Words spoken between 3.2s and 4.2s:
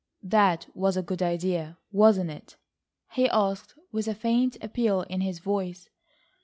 asked with a